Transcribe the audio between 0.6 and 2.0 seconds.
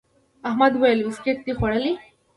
وويل: بيسکیټ دي خوړلي؟